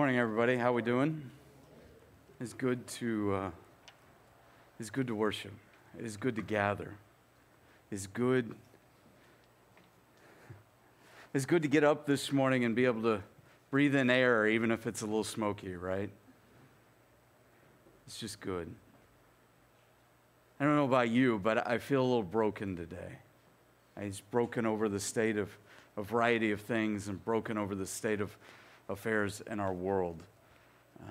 [0.00, 0.56] Morning, everybody.
[0.56, 1.30] How we doing?
[2.40, 3.50] It's good to uh,
[4.78, 5.52] it's good to worship.
[5.98, 6.94] It is good to gather.
[7.90, 8.54] It's good.
[11.34, 13.22] It's good to get up this morning and be able to
[13.70, 16.08] breathe in air, even if it's a little smoky, right?
[18.06, 18.74] It's just good.
[20.58, 23.18] I don't know about you, but I feel a little broken today.
[24.02, 25.50] Was broken over the state of
[25.98, 28.34] a variety of things and broken over the state of
[28.90, 30.22] affairs in our world.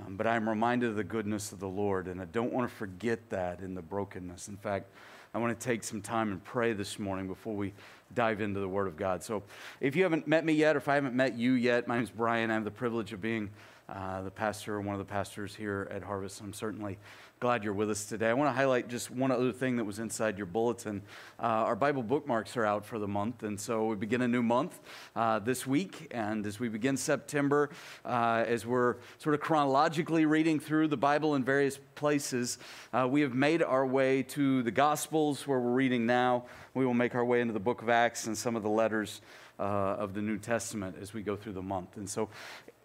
[0.05, 2.75] Um, but I'm reminded of the goodness of the Lord, and I don't want to
[2.75, 4.47] forget that in the brokenness.
[4.47, 4.87] In fact,
[5.33, 7.73] I want to take some time and pray this morning before we
[8.13, 9.23] dive into the Word of God.
[9.23, 9.43] So,
[9.79, 12.03] if you haven't met me yet, or if I haven't met you yet, my name
[12.03, 12.51] is Brian.
[12.51, 13.49] I have the privilege of being
[13.87, 16.41] uh, the pastor, one of the pastors here at Harvest.
[16.41, 16.97] I'm certainly
[17.39, 18.29] glad you're with us today.
[18.29, 21.01] I want to highlight just one other thing that was inside your bulletin.
[21.39, 24.43] Uh, our Bible bookmarks are out for the month, and so we begin a new
[24.43, 24.77] month
[25.15, 26.09] uh, this week.
[26.11, 27.69] And as we begin September,
[28.03, 32.57] uh, as we're sort of chronologically reading through the Bible in various places,
[32.91, 36.43] uh, we have made our way to the Gospels, where we're reading now.
[36.73, 39.21] We will make our way into the book of Acts and some of the letters.
[39.57, 41.97] Uh, of the New Testament as we go through the month.
[41.97, 42.29] And so,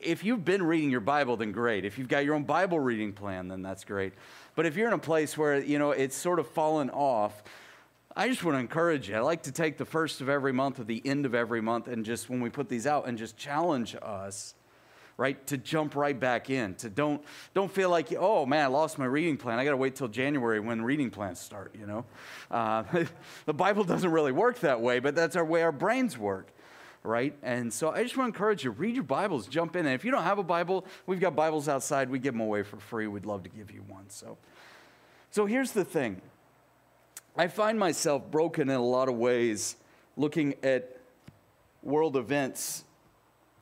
[0.01, 1.85] if you've been reading your Bible, then great.
[1.85, 4.13] If you've got your own Bible reading plan, then that's great.
[4.55, 7.43] But if you're in a place where, you know, it's sort of fallen off,
[8.17, 9.17] I just want to encourage you.
[9.17, 11.89] I like to take the first of every month or the end of every month
[11.89, 14.55] and just when we put these out and just challenge us
[15.17, 18.99] right to jump right back in to don't don't feel like oh man i lost
[18.99, 19.59] my reading plan.
[19.59, 22.05] I got to wait till january when reading plans start you know?
[22.51, 22.83] Uh,
[23.47, 26.49] the bible doesn't really work that way but that's our way our brains work
[27.05, 27.37] right?
[27.43, 29.87] And so I just want to encourage you read your Bibles, jump in.
[29.87, 32.11] And if you don't have a Bible, we've got Bibles outside.
[32.11, 33.07] We give them away for free.
[33.07, 34.09] We'd love to give you one.
[34.09, 34.39] So,
[35.31, 36.21] so here's the thing
[37.37, 39.77] I find myself broken in a lot of ways
[40.17, 40.99] looking at
[41.83, 42.85] world events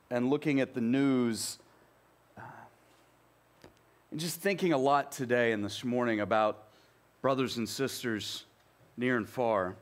[0.09, 1.59] and looking at the news.
[2.37, 2.41] Uh,
[4.11, 6.63] and just thinking a lot today and this morning about
[7.21, 8.45] brothers and sisters
[8.95, 9.75] near and far.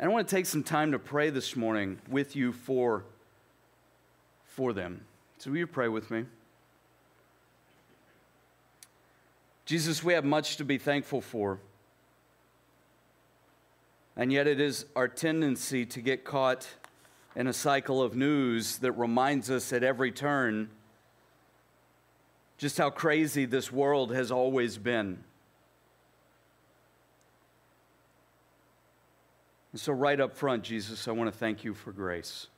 [0.00, 3.04] And I want to take some time to pray this morning with you for,
[4.46, 5.02] for them.
[5.36, 6.24] So, will you pray with me?
[9.66, 11.58] Jesus, we have much to be thankful for.
[14.16, 16.66] And yet, it is our tendency to get caught
[17.36, 20.70] in a cycle of news that reminds us at every turn
[22.56, 25.24] just how crazy this world has always been.
[29.72, 32.48] And so, right up front, Jesus, I want to thank you for grace.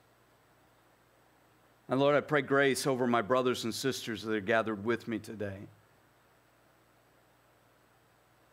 [1.89, 5.19] And Lord, I pray grace over my brothers and sisters that are gathered with me
[5.19, 5.59] today.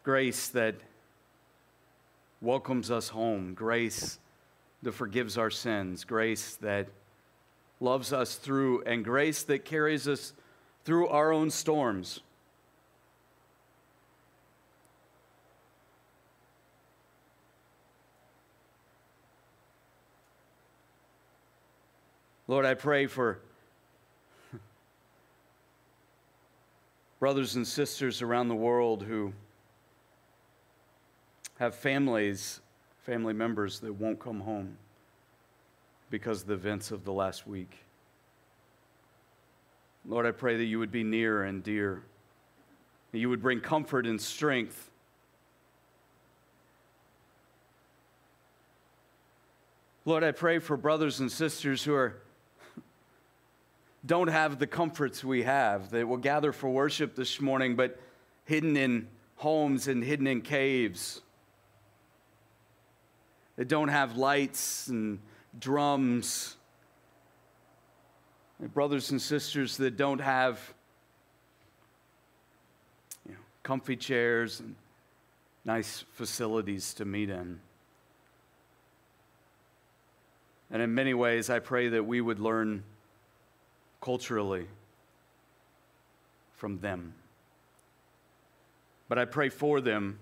[0.04, 0.76] Grace that
[2.42, 4.20] welcomes us home, grace
[4.84, 6.88] that forgives our sins, grace that
[7.80, 10.34] loves us through, and grace that carries us
[10.84, 12.22] through our own storms.
[22.50, 23.38] Lord, I pray for
[27.20, 29.34] brothers and sisters around the world who
[31.60, 32.60] have families,
[33.04, 34.78] family members that won't come home
[36.10, 37.86] because of the events of the last week.
[40.08, 42.02] Lord, I pray that you would be near and dear,
[43.12, 44.90] that you would bring comfort and strength.
[50.04, 52.16] Lord, I pray for brothers and sisters who are
[54.06, 58.00] don't have the comforts we have, that will gather for worship this morning, but
[58.46, 61.22] hidden in homes and hidden in caves,
[63.58, 65.20] that don't have lights and
[65.58, 66.56] drums,
[68.74, 70.74] brothers and sisters that don't have
[73.26, 74.76] you know, comfy chairs and
[75.66, 77.60] nice facilities to meet in.
[80.72, 82.84] And in many ways, I pray that we would learn
[84.02, 84.68] culturally
[86.54, 87.14] from them.
[89.08, 90.20] But I pray for them,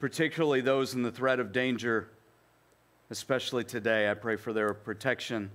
[0.00, 2.08] particularly those in the threat of danger,
[3.10, 4.10] especially today.
[4.10, 5.50] I pray for their protection,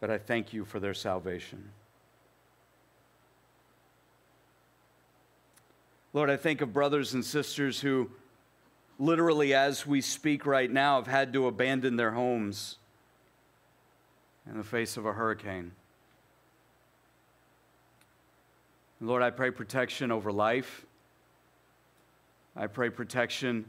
[0.00, 1.70] but I thank you for their salvation.
[6.12, 8.10] Lord, I think of brothers and sisters who,
[8.98, 12.78] literally, as we speak right now, have had to abandon their homes
[14.48, 15.72] in the face of a hurricane.
[19.00, 20.86] Lord, I pray protection over life.
[22.56, 23.66] I pray protection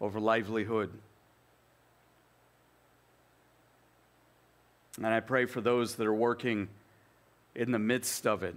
[0.00, 0.90] over livelihood.
[4.96, 6.68] And I pray for those that are working
[7.54, 8.56] in the midst of it.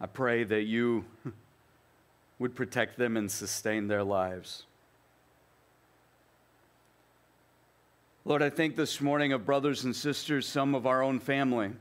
[0.00, 1.04] I pray that you
[2.38, 4.66] would protect them and sustain their lives.
[8.26, 11.72] Lord, I think this morning of brothers and sisters, some of our own family,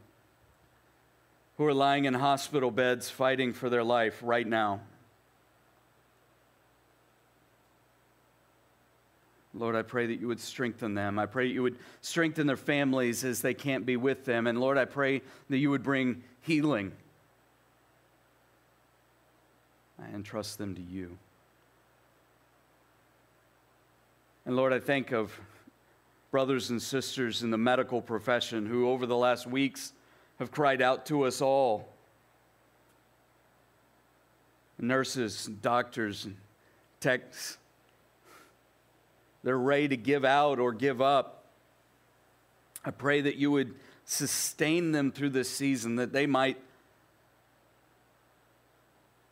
[1.55, 4.81] who are lying in hospital beds fighting for their life right now.
[9.53, 11.17] Lord, I pray that you would strengthen them.
[11.17, 14.45] I pray that you would strengthen their families as they can't be with them.
[14.47, 16.91] And Lord, I pray that you would bring healing.
[19.97, 21.17] I entrust them to you.
[24.45, 25.39] And Lord, I think of
[26.33, 29.93] brothers and sisters in the medical profession who, over the last weeks,
[30.39, 31.87] have cried out to us all
[34.79, 36.27] nurses, doctors,
[36.99, 37.59] techs
[39.43, 41.43] they're ready to give out or give up.
[42.83, 43.75] I pray that you would
[44.05, 46.57] sustain them through this season, that they might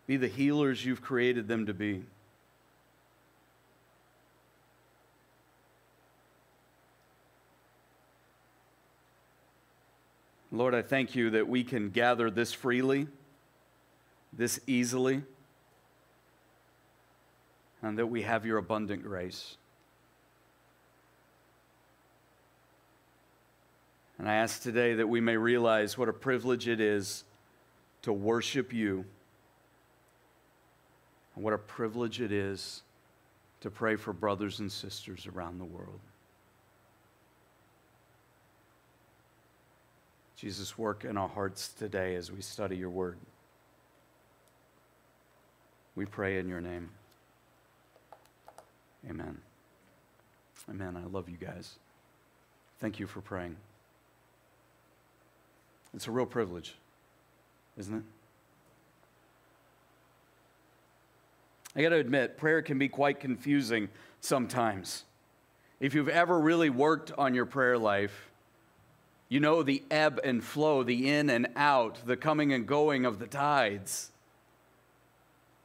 [0.06, 2.04] be the healers you've created them to be.
[10.52, 13.08] Lord, I thank you that we can gather this freely,
[14.34, 15.24] this easily,
[17.82, 19.56] and that we have your abundant grace.
[24.20, 27.24] And I ask today that we may realize what a privilege it is
[28.02, 29.06] to worship you,
[31.36, 32.82] and what a privilege it is
[33.62, 36.02] to pray for brothers and sisters around the world.
[40.42, 43.20] Jesus, work in our hearts today as we study your word.
[45.96, 46.90] We pray in your name.
[49.08, 49.38] Amen.
[50.68, 50.98] Amen.
[50.98, 51.76] I love you guys.
[52.80, 53.56] Thank you for praying.
[55.94, 56.74] It's a real privilege,
[57.78, 58.04] isn't it?
[61.76, 63.90] I got to admit, prayer can be quite confusing
[64.22, 65.04] sometimes.
[65.80, 68.31] If you've ever really worked on your prayer life,
[69.32, 73.18] you know the ebb and flow, the in and out, the coming and going of
[73.18, 74.12] the tides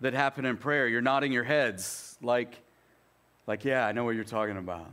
[0.01, 0.87] that happen in prayer.
[0.87, 2.61] You're nodding your heads like,
[3.49, 4.87] like yeah, I know what you're talking about.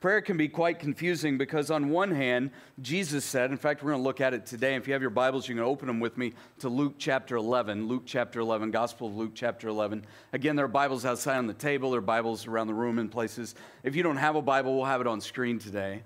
[0.00, 2.50] Prayer can be quite confusing because, on one hand,
[2.80, 4.74] Jesus said, in fact, we're going to look at it today.
[4.76, 7.88] If you have your Bibles, you can open them with me to Luke chapter 11.
[7.88, 10.02] Luke chapter 11, Gospel of Luke chapter 11.
[10.32, 13.10] Again, there are Bibles outside on the table, there are Bibles around the room in
[13.10, 13.54] places.
[13.82, 16.02] If you don't have a Bible, we'll have it on screen today.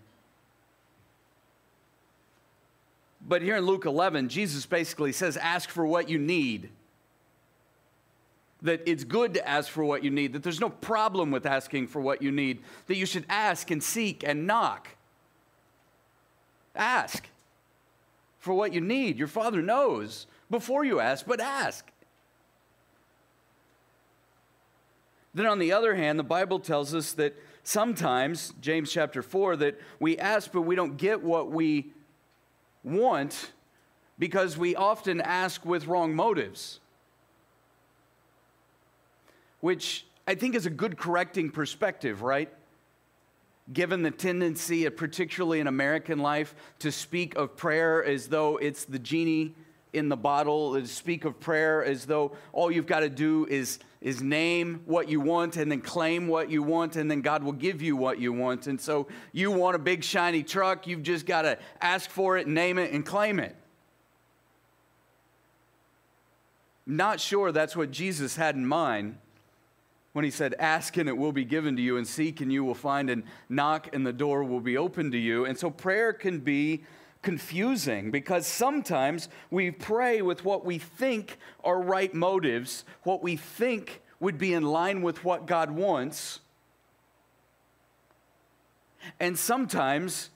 [3.29, 6.71] But here in Luke 11, Jesus basically says, Ask for what you need
[8.63, 11.87] that it's good to ask for what you need, that there's no problem with asking
[11.87, 14.89] for what you need, that you should ask and seek and knock.
[16.75, 17.29] Ask
[18.39, 19.19] for what you need.
[19.19, 21.91] Your Father knows before you ask, but ask.
[25.35, 29.81] Then, on the other hand, the Bible tells us that sometimes, James chapter 4, that
[30.01, 31.93] we ask, but we don't get what we
[32.89, 33.53] want
[34.19, 36.81] because we often ask with wrong motives
[39.61, 42.53] which I think is a good correcting perspective, right?
[43.73, 48.99] Given the tendency, particularly in American life, to speak of prayer as though it's the
[48.99, 49.55] genie
[49.93, 54.23] in the bottle, speak of prayer as though all you've got to do is, is
[54.23, 57.81] name what you want and then claim what you want, and then God will give
[57.83, 58.67] you what you want.
[58.67, 62.47] And so you want a big shiny truck, you've just got to ask for it,
[62.47, 63.57] name it, and claim it.
[66.87, 69.19] Not sure that's what Jesus had in mind
[70.15, 72.65] when he said, Ask and it will be given to you, and seek and you
[72.65, 75.45] will find, and knock and the door will be open to you.
[75.45, 76.85] And so prayer can be
[77.23, 84.01] confusing because sometimes we pray with what we think are right motives, what we think
[84.21, 86.41] would be in line with what God wants.
[89.21, 90.31] And sometimes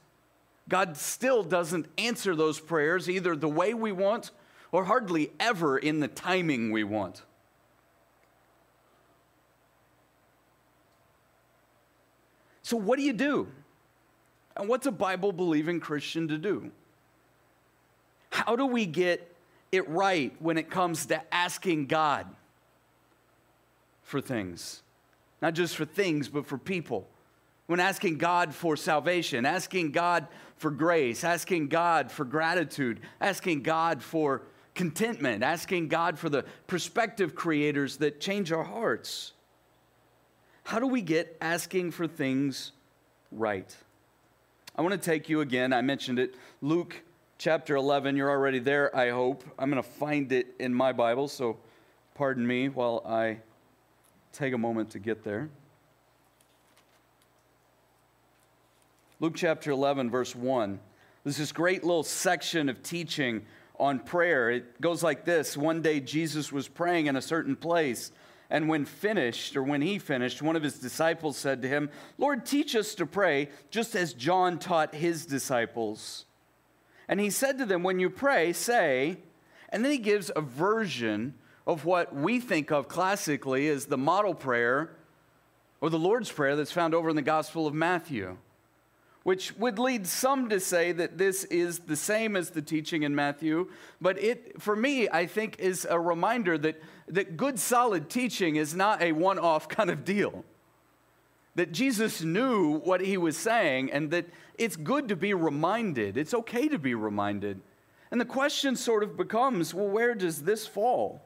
[0.69, 4.31] God still doesn't answer those prayers either the way we want
[4.71, 7.23] or hardly ever in the timing we want.
[12.63, 13.49] So, what do you do?
[14.57, 16.71] And what's a Bible believing Christian to do?
[18.31, 19.35] How do we get
[19.71, 22.27] it right when it comes to asking God
[24.03, 24.83] for things?
[25.41, 27.09] Not just for things, but for people.
[27.67, 34.03] When asking God for salvation, asking God for grace, asking God for gratitude, asking God
[34.03, 34.43] for
[34.75, 39.33] contentment, asking God for the perspective creators that change our hearts.
[40.65, 42.73] How do we get asking for things
[43.31, 43.75] right.
[44.75, 47.03] I want to take you again, I mentioned it, Luke
[47.37, 48.17] chapter 11.
[48.17, 49.45] You're already there, I hope.
[49.59, 51.59] I'm going to find it in my Bible, so
[52.15, 53.41] pardon me while I
[54.33, 55.51] take a moment to get there.
[59.21, 60.81] Luke chapter 11, verse 1.
[61.23, 63.45] There's this great little section of teaching
[63.79, 64.51] on prayer.
[64.51, 68.11] It goes like this One day Jesus was praying in a certain place,
[68.53, 72.45] and when finished, or when he finished, one of his disciples said to him, Lord,
[72.45, 76.27] teach us to pray, just as John taught his disciples.
[77.09, 79.17] And he said to them, When you pray, say,
[79.71, 81.33] and then he gives a version
[81.67, 84.97] of what we think of classically as the model prayer
[85.81, 88.37] or the Lord's Prayer that's found over in the Gospel of Matthew
[89.25, 93.15] which would lead some to say that this is the same as the teaching in
[93.15, 93.71] Matthew.
[94.01, 98.75] But it, for me, I think is a reminder that, that good, solid teaching is
[98.75, 100.45] not a one off kind of deal.
[101.55, 104.27] That Jesus knew what he was saying, and that
[104.59, 106.17] it's good to be reminded.
[106.17, 107.61] It's okay to be reminded.
[108.11, 111.23] And the question sort of becomes well, where does this fall?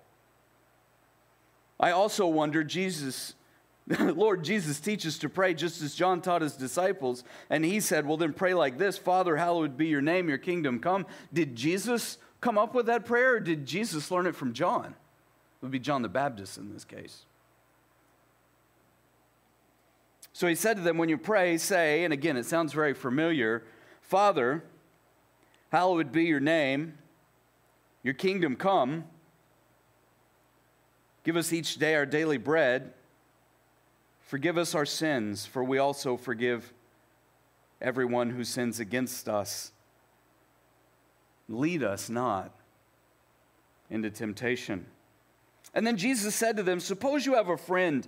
[1.78, 3.34] I also wonder, Jesus
[4.00, 7.22] Lord Jesus teaches to pray just as John taught his disciples.
[7.48, 10.80] And he said, Well, then pray like this Father, hallowed be your name, your kingdom
[10.80, 11.06] come.
[11.32, 14.86] Did Jesus come up with that prayer, or did Jesus learn it from John?
[14.86, 17.24] It would be John the Baptist in this case.
[20.32, 23.62] So he said to them, When you pray, say, and again, it sounds very familiar
[24.02, 24.62] Father,
[25.70, 26.98] hallowed be your name,
[28.02, 29.04] your kingdom come.
[31.24, 32.92] Give us each day our daily bread
[34.26, 36.73] Forgive us our sins, for we also forgive
[37.80, 39.71] everyone who sins against us.
[41.49, 42.52] Lead us not
[43.88, 44.85] into temptation.
[45.73, 48.06] And then Jesus said to them, Suppose you have a friend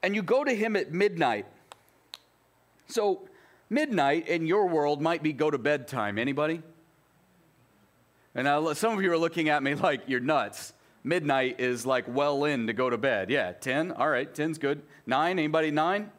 [0.00, 1.46] and you go to him at midnight.
[2.86, 3.28] So,
[3.68, 6.18] midnight in your world might be go to bed time.
[6.18, 6.62] Anybody?
[8.36, 10.72] And now some of you are looking at me like you're nuts
[11.04, 13.30] midnight is like well in to go to bed.
[13.30, 13.92] Yeah, 10.
[13.92, 14.82] All right, 10's good.
[15.06, 16.10] 9, anybody 9?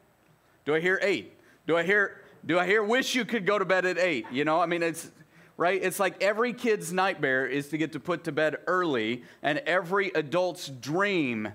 [0.66, 1.32] Do I hear 8?
[1.68, 4.26] Do I hear do I hear wish you could go to bed at 8?
[4.32, 5.10] You know, I mean it's
[5.56, 5.82] right?
[5.82, 10.10] It's like every kid's nightmare is to get to put to bed early and every
[10.10, 11.50] adult's dream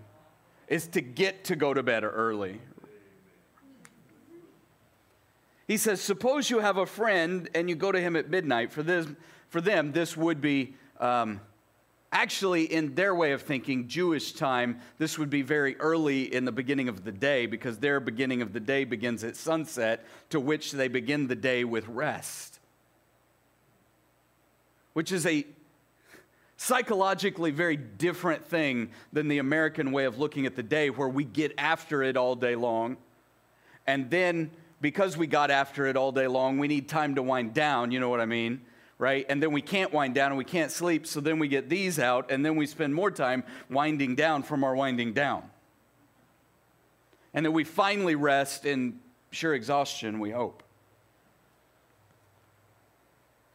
[0.68, 2.60] is to get to go to bed early.
[5.66, 8.72] He says, Suppose you have a friend and you go to him at midnight.
[8.72, 9.06] For, this,
[9.48, 11.40] for them, this would be um,
[12.10, 16.52] Actually, in their way of thinking, Jewish time, this would be very early in the
[16.52, 20.72] beginning of the day because their beginning of the day begins at sunset, to which
[20.72, 22.60] they begin the day with rest.
[24.94, 25.44] Which is a
[26.56, 31.24] psychologically very different thing than the American way of looking at the day, where we
[31.24, 32.96] get after it all day long.
[33.86, 34.50] And then,
[34.80, 38.00] because we got after it all day long, we need time to wind down, you
[38.00, 38.62] know what I mean?
[38.98, 39.24] Right?
[39.28, 41.98] And then we can't wind down and we can't sleep, so then we get these
[41.98, 45.44] out, and then we spend more time winding down from our winding down.
[47.32, 48.98] And then we finally rest in
[49.30, 50.62] sheer exhaustion, we hope.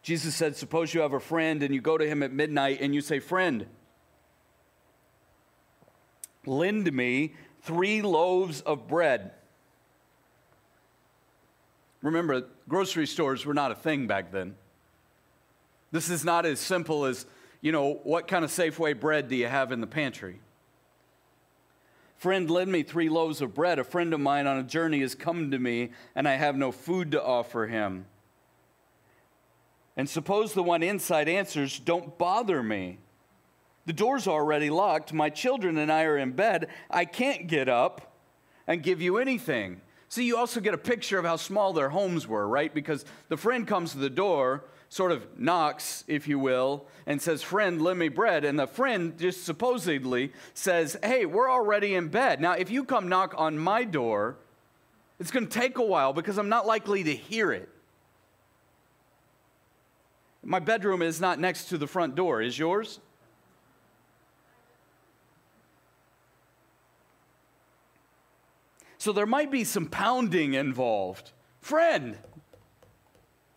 [0.01, 2.93] Jesus said, Suppose you have a friend and you go to him at midnight and
[2.93, 3.65] you say, Friend,
[6.45, 9.31] lend me three loaves of bread.
[12.01, 14.55] Remember, grocery stores were not a thing back then.
[15.93, 17.27] This is not as simple as,
[17.61, 20.39] you know, what kind of Safeway bread do you have in the pantry?
[22.17, 23.77] Friend, lend me three loaves of bread.
[23.77, 26.71] A friend of mine on a journey has come to me, and I have no
[26.71, 28.07] food to offer him.
[29.95, 32.97] And suppose the one inside answers, Don't bother me.
[33.85, 35.13] The door's already locked.
[35.13, 36.69] My children and I are in bed.
[36.89, 38.15] I can't get up
[38.65, 39.79] and give you anything.
[40.09, 42.73] See, you also get a picture of how small their homes were, right?
[42.73, 47.41] Because the friend comes to the door sort of knocks, if you will, and says,
[47.41, 48.45] Friend, lend me bread.
[48.45, 52.39] And the friend just supposedly says, Hey, we're already in bed.
[52.39, 54.37] Now, if you come knock on my door,
[55.19, 57.69] it's going to take a while because I'm not likely to hear it.
[60.43, 62.43] My bedroom is not next to the front door.
[62.43, 62.99] Is yours?
[68.99, 71.31] So there might be some pounding involved.
[71.61, 72.15] Friend,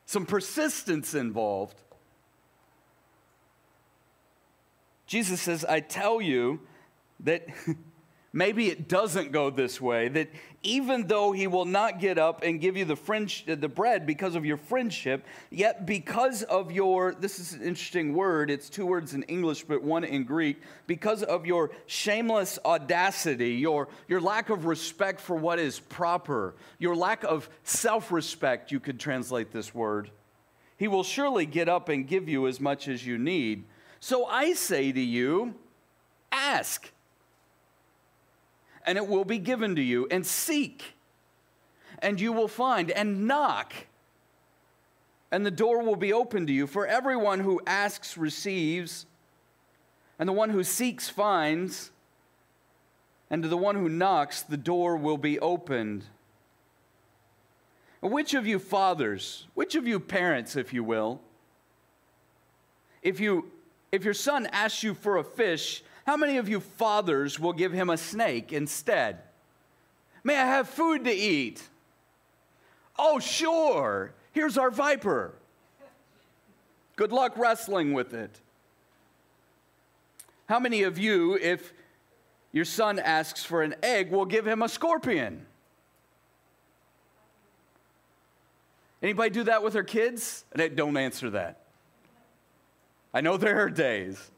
[0.07, 1.83] some persistence involved.
[5.07, 6.61] Jesus says, I tell you
[7.21, 7.47] that
[8.33, 10.31] maybe it doesn't go this way that
[10.67, 14.35] even though he will not get up and give you the, friendship, the bread because
[14.35, 19.15] of your friendship, yet because of your, this is an interesting word, it's two words
[19.15, 24.67] in English, but one in Greek, because of your shameless audacity, your, your lack of
[24.67, 30.11] respect for what is proper, your lack of self respect, you could translate this word,
[30.77, 33.65] he will surely get up and give you as much as you need.
[34.01, 35.55] So I say to you,
[36.33, 36.91] ask
[38.87, 40.07] and it will be given to you.
[40.11, 40.95] And seek,
[41.99, 42.91] and you will find.
[42.91, 43.73] And knock,
[45.31, 46.67] and the door will be open to you.
[46.67, 49.07] For everyone who asks receives,
[50.19, 51.91] and the one who seeks finds,
[53.29, 56.05] and to the one who knocks, the door will be opened.
[58.01, 61.21] Which of you fathers, which of you parents, if you will,
[63.03, 63.51] if you
[63.93, 67.73] if your son asks you for a fish, how many of you fathers will give
[67.73, 69.19] him a snake instead?
[70.23, 71.69] May I have food to eat?
[72.97, 74.13] Oh, sure.
[74.33, 75.35] Here's our viper.
[76.95, 78.41] Good luck wrestling with it.
[80.49, 81.73] How many of you, if
[82.53, 85.45] your son asks for an egg, will give him a scorpion?
[89.03, 90.45] Anybody do that with their kids?
[90.75, 91.63] Don't answer that.
[93.13, 94.31] I know there are days.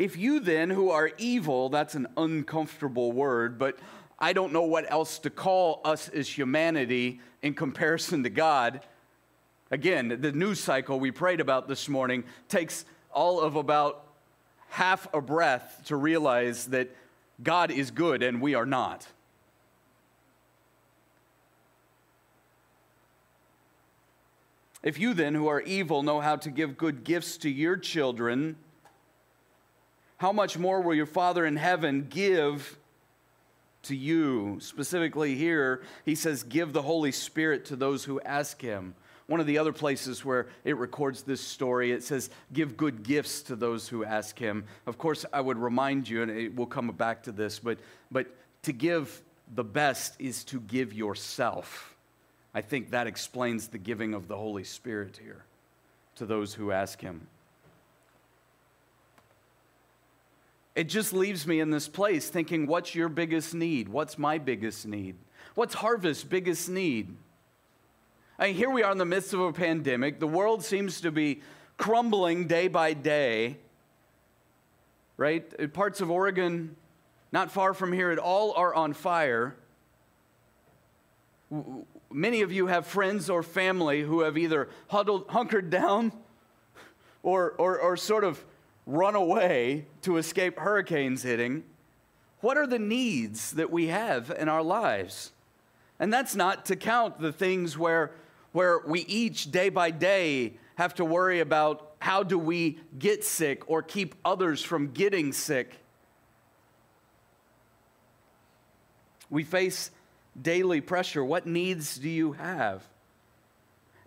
[0.00, 3.78] If you then, who are evil, that's an uncomfortable word, but
[4.18, 8.80] I don't know what else to call us as humanity in comparison to God.
[9.70, 14.06] Again, the news cycle we prayed about this morning takes all of about
[14.70, 16.88] half a breath to realize that
[17.42, 19.06] God is good and we are not.
[24.82, 28.56] If you then, who are evil, know how to give good gifts to your children,
[30.20, 32.76] how much more will your Father in heaven give
[33.84, 34.58] to you?
[34.60, 38.94] Specifically, here, he says, Give the Holy Spirit to those who ask him.
[39.28, 43.40] One of the other places where it records this story, it says, Give good gifts
[43.44, 44.64] to those who ask him.
[44.86, 47.78] Of course, I would remind you, and we'll come back to this, but,
[48.10, 48.26] but
[48.64, 49.22] to give
[49.54, 51.96] the best is to give yourself.
[52.52, 55.46] I think that explains the giving of the Holy Spirit here
[56.16, 57.26] to those who ask him.
[60.74, 63.88] It just leaves me in this place thinking, what's your biggest need?
[63.88, 65.16] What's my biggest need?
[65.54, 67.16] What's Harvest's biggest need?
[68.38, 70.20] I mean, here we are in the midst of a pandemic.
[70.20, 71.42] The world seems to be
[71.76, 73.58] crumbling day by day,
[75.16, 75.52] right?
[75.58, 76.76] Uh, parts of Oregon,
[77.32, 79.56] not far from here, it all are on fire.
[82.10, 86.12] Many of you have friends or family who have either huddled, hunkered down
[87.22, 88.42] or, or, or sort of
[88.86, 91.64] run away to escape hurricanes hitting,
[92.40, 95.32] what are the needs that we have in our lives?
[95.98, 98.12] And that's not to count the things where,
[98.52, 103.68] where we each day by day have to worry about how do we get sick
[103.68, 105.76] or keep others from getting sick.
[109.28, 109.90] We face
[110.40, 111.22] daily pressure.
[111.22, 112.82] What needs do you have?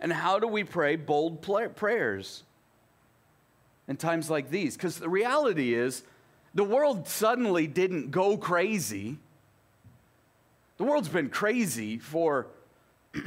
[0.00, 1.40] And how do we pray bold
[1.76, 2.42] prayers?
[3.88, 4.76] In times like these.
[4.76, 6.02] Because the reality is,
[6.54, 9.18] the world suddenly didn't go crazy.
[10.76, 12.46] The world's been crazy for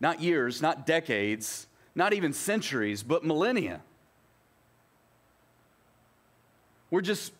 [0.00, 3.80] not years, not decades, not even centuries, but millennia.
[6.90, 7.32] We're just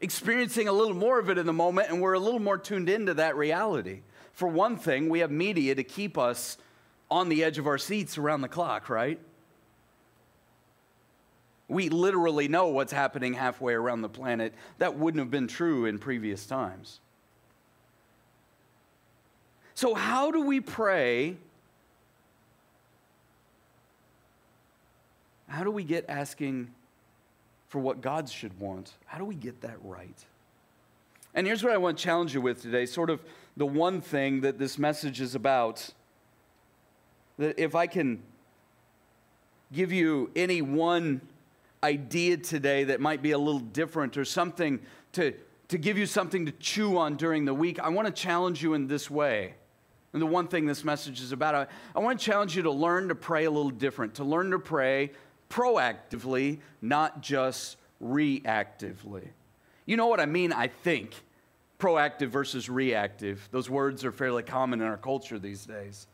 [0.00, 2.88] experiencing a little more of it in the moment, and we're a little more tuned
[2.88, 4.00] into that reality.
[4.32, 6.56] For one thing, we have media to keep us
[7.10, 9.20] on the edge of our seats around the clock, right?
[11.70, 14.52] We literally know what's happening halfway around the planet.
[14.78, 16.98] That wouldn't have been true in previous times.
[19.74, 21.36] So, how do we pray?
[25.46, 26.72] How do we get asking
[27.68, 28.94] for what God should want?
[29.06, 30.24] How do we get that right?
[31.34, 33.22] And here's what I want to challenge you with today sort of
[33.56, 35.90] the one thing that this message is about.
[37.38, 38.24] That if I can
[39.72, 41.20] give you any one
[41.82, 44.80] idea today that might be a little different or something
[45.12, 45.34] to,
[45.68, 48.74] to give you something to chew on during the week, I want to challenge you
[48.74, 49.54] in this way.
[50.12, 52.70] And the one thing this message is about, I, I want to challenge you to
[52.70, 55.12] learn to pray a little different, to learn to pray
[55.48, 59.28] proactively, not just reactively.
[59.86, 61.14] You know what I mean, I think.
[61.78, 63.48] Proactive versus reactive.
[63.52, 66.06] Those words are fairly common in our culture these days.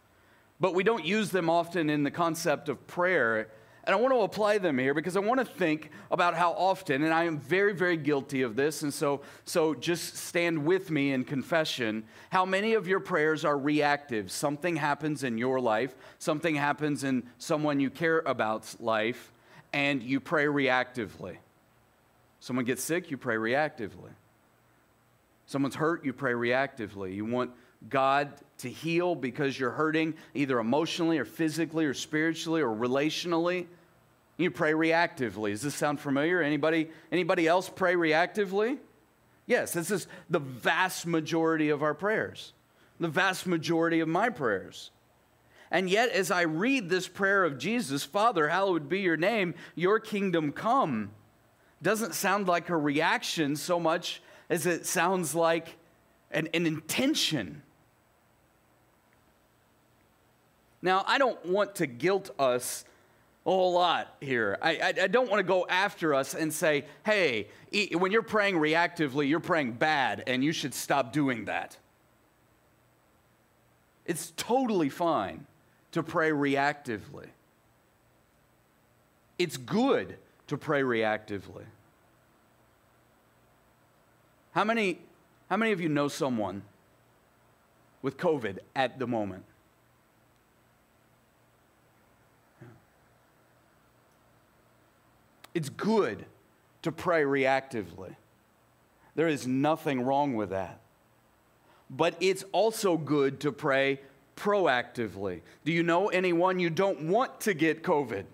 [0.60, 3.48] But we don't use them often in the concept of prayer
[3.86, 7.04] And I want to apply them here because I want to think about how often,
[7.04, 11.12] and I am very, very guilty of this, and so, so just stand with me
[11.12, 12.02] in confession.
[12.30, 14.32] How many of your prayers are reactive?
[14.32, 19.30] Something happens in your life, something happens in someone you care about's life,
[19.72, 21.36] and you pray reactively.
[22.40, 24.10] Someone gets sick, you pray reactively.
[25.46, 27.14] Someone's hurt, you pray reactively.
[27.14, 27.52] You want
[27.88, 33.66] God to heal because you're hurting either emotionally or physically or spiritually or relationally.
[34.36, 35.50] You pray reactively.
[35.50, 36.42] Does this sound familiar?
[36.42, 38.78] Anybody, anybody else pray reactively?
[39.46, 42.52] Yes, this is the vast majority of our prayers,
[43.00, 44.90] the vast majority of my prayers.
[45.70, 49.98] And yet, as I read this prayer of Jesus, Father, hallowed be your name, your
[49.98, 51.10] kingdom come,
[51.82, 55.76] doesn't sound like a reaction so much as it sounds like
[56.30, 57.62] an, an intention.
[60.82, 62.84] Now, I don't want to guilt us
[63.46, 64.58] a whole lot here.
[64.60, 67.46] I, I, I don't want to go after us and say, hey,
[67.92, 71.76] when you're praying reactively, you're praying bad, and you should stop doing that.
[74.04, 75.46] It's totally fine
[75.92, 77.28] to pray reactively.
[79.38, 80.16] It's good
[80.48, 81.64] to pray reactively.
[84.52, 84.98] How many,
[85.50, 86.62] how many of you know someone
[88.02, 89.44] with COVID at the moment?
[95.56, 96.26] It's good
[96.82, 98.14] to pray reactively.
[99.14, 100.80] There is nothing wrong with that.
[101.88, 104.02] But it's also good to pray
[104.36, 105.40] proactively.
[105.64, 108.24] Do you know anyone you don't want to get COVID?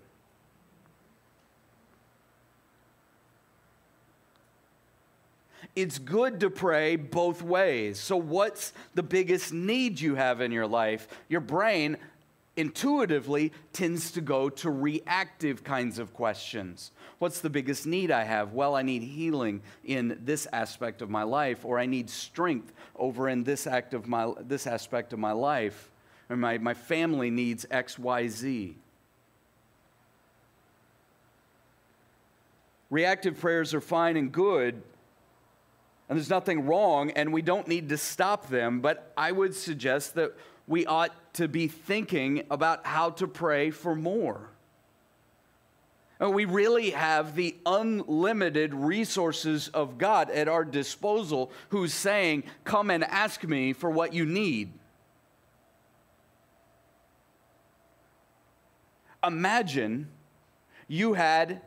[5.77, 7.99] It's good to pray both ways.
[7.99, 11.07] So, what's the biggest need you have in your life?
[11.29, 11.95] Your brain
[12.55, 16.91] intuitively tends to go to reactive kinds of questions.
[17.19, 18.53] What's the biggest need I have?
[18.53, 23.27] Well, I need healing in this aspect of my life, or I need strength over
[23.27, 25.89] in this, act of my, this aspect of my life,
[26.29, 28.75] or my, my family needs X, Y, Z.
[32.89, 34.75] Reactive prayers are fine and good,
[36.09, 40.13] and there's nothing wrong, and we don't need to stop them, but I would suggest
[40.13, 40.33] that
[40.67, 44.49] we ought to be thinking about how to pray for more.
[46.19, 53.03] We really have the unlimited resources of God at our disposal, who's saying, Come and
[53.03, 54.71] ask me for what you need.
[59.25, 60.07] Imagine
[60.87, 61.61] you had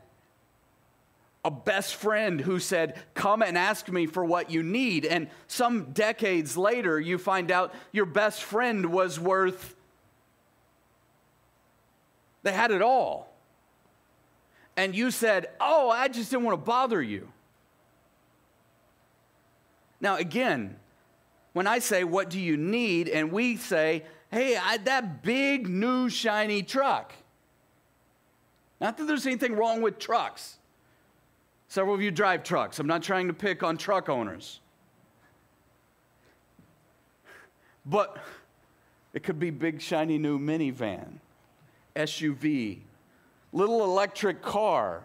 [1.47, 5.07] a best friend who said, Come and ask me for what you need.
[5.07, 9.77] And some decades later, you find out your best friend was worth,
[12.43, 13.33] they had it all.
[14.77, 17.29] And you said, Oh, I just didn't want to bother you.
[20.01, 20.75] Now, again,
[21.53, 23.09] when I say, What do you need?
[23.09, 27.13] and we say, Hey, I, that big new shiny truck.
[28.81, 30.59] Not that there's anything wrong with trucks.
[31.77, 32.79] Several of you drive trucks.
[32.79, 34.61] I'm not trying to pick on truck owners.
[37.85, 38.17] But
[39.13, 41.19] it could be big, shiny new minivan,
[41.95, 42.79] SUV,
[43.53, 45.03] little electric car,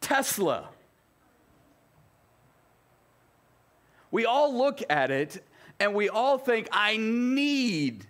[0.00, 0.70] Tesla.
[4.10, 5.44] We all look at it
[5.78, 8.08] and we all think, I need.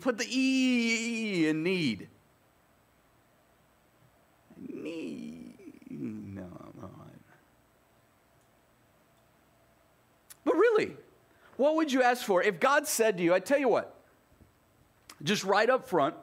[0.00, 2.08] Put the E in need.
[5.90, 6.42] No,
[6.80, 6.90] no.
[10.44, 10.92] But really,
[11.56, 12.42] what would you ask for?
[12.42, 13.96] If God said to you, I tell you what,
[15.22, 16.14] just right up front,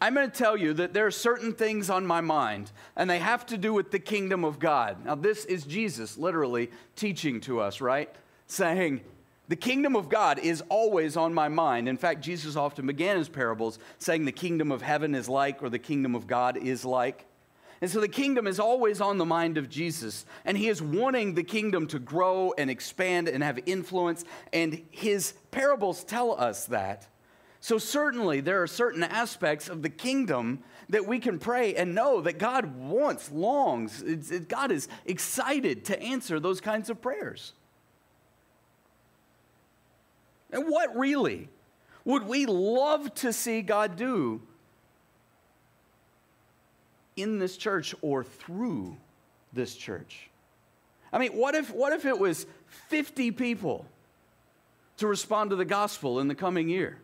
[0.00, 3.18] I'm going to tell you that there are certain things on my mind, and they
[3.18, 5.06] have to do with the kingdom of God.
[5.06, 8.14] Now, this is Jesus literally teaching to us, right?
[8.46, 9.00] Saying,
[9.48, 11.88] the kingdom of God is always on my mind.
[11.88, 15.70] In fact, Jesus often began his parables saying, the kingdom of heaven is like, or
[15.70, 17.24] the kingdom of God is like.
[17.86, 21.34] And so the kingdom is always on the mind of Jesus, and he is wanting
[21.34, 27.06] the kingdom to grow and expand and have influence, and his parables tell us that.
[27.60, 32.20] So, certainly, there are certain aspects of the kingdom that we can pray and know
[32.22, 37.52] that God wants, longs, it, God is excited to answer those kinds of prayers.
[40.50, 41.50] And what really
[42.04, 44.42] would we love to see God do
[47.16, 48.96] in this church or through
[49.52, 50.28] this church.
[51.12, 52.46] I mean, what if, what if it was
[52.88, 53.86] 50 people
[54.98, 56.98] to respond to the gospel in the coming year?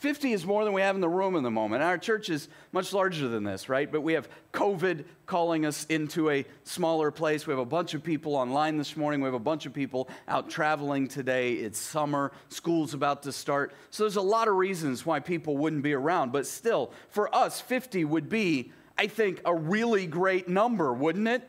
[0.00, 1.82] 50 is more than we have in the room in the moment.
[1.82, 3.90] Our church is much larger than this, right?
[3.92, 7.46] But we have COVID calling us into a smaller place.
[7.46, 9.20] We have a bunch of people online this morning.
[9.20, 11.52] We have a bunch of people out traveling today.
[11.52, 13.74] It's summer, school's about to start.
[13.90, 16.32] So there's a lot of reasons why people wouldn't be around.
[16.32, 21.46] But still, for us, 50 would be, I think, a really great number, wouldn't it?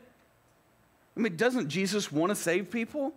[1.16, 3.14] I mean, doesn't Jesus want to save people?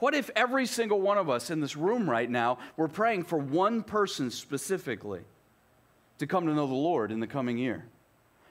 [0.00, 3.38] What if every single one of us in this room right now were praying for
[3.38, 5.20] one person specifically
[6.18, 7.84] to come to know the Lord in the coming year?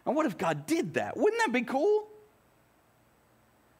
[0.06, 1.18] And what if God did that?
[1.18, 2.08] Wouldn't that be cool?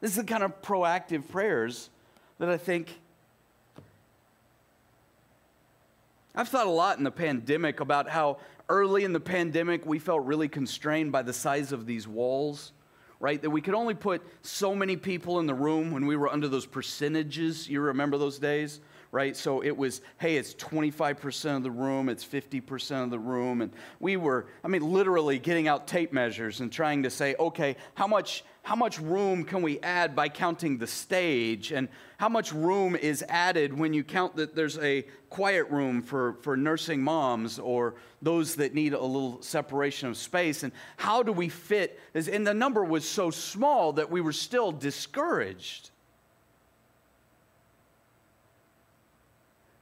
[0.00, 1.90] This is the kind of proactive prayers
[2.38, 2.98] that I think
[6.34, 10.24] I've thought a lot in the pandemic about how early in the pandemic we felt
[10.24, 12.72] really constrained by the size of these walls
[13.20, 13.40] right?
[13.40, 16.48] That we could only put so many people in the room when we were under
[16.48, 17.68] those percentages.
[17.68, 18.80] You remember those days?
[19.12, 19.36] right?
[19.36, 23.60] So it was, hey, it's 25% of the room, it's 50% of the room.
[23.60, 27.76] And we were, I mean, literally getting out tape measures and trying to say, okay,
[27.94, 31.72] how much, how much room can we add by counting the stage?
[31.72, 36.34] And how much room is added when you count that there's a quiet room for,
[36.34, 40.62] for nursing moms or those that need a little separation of space?
[40.62, 41.98] And how do we fit?
[42.14, 45.90] And the number was so small that we were still discouraged.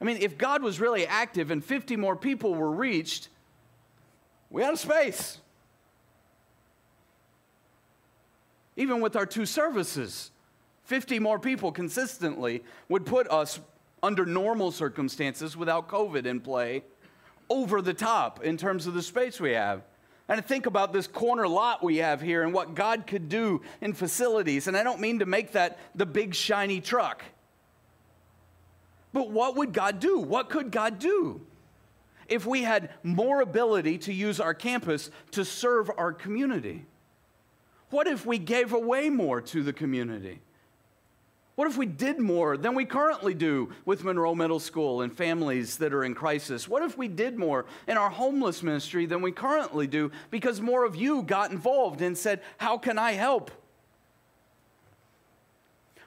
[0.01, 3.29] I mean, if God was really active and 50 more people were reached,
[4.49, 5.37] we had a space.
[8.79, 10.31] Even with our two services,
[10.85, 13.59] 50 more people consistently would put us
[14.01, 16.83] under normal circumstances without COVID in play
[17.49, 19.81] over the top in terms of the space we have.
[20.29, 23.91] And think about this corner lot we have here and what God could do in
[23.91, 24.67] facilities.
[24.67, 27.21] And I don't mean to make that the big shiny truck.
[29.11, 30.19] But what would God do?
[30.19, 31.41] What could God do
[32.29, 36.85] if we had more ability to use our campus to serve our community?
[37.89, 40.41] What if we gave away more to the community?
[41.55, 45.75] What if we did more than we currently do with Monroe Middle School and families
[45.77, 46.69] that are in crisis?
[46.69, 50.85] What if we did more in our homeless ministry than we currently do because more
[50.85, 53.51] of you got involved and said, How can I help?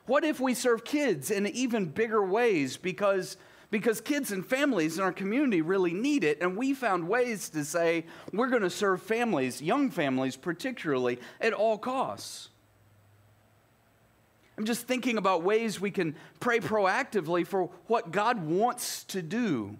[0.07, 3.37] What if we serve kids in even bigger ways because,
[3.73, 6.43] because kids and families in our community really need it?
[6.43, 11.55] And we found ways to say we're going to serve families, young families particularly, at
[11.55, 12.51] all costs.
[14.59, 19.79] I'm just thinking about ways we can pray proactively for what God wants to do